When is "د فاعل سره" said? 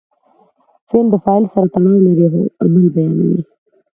1.11-1.67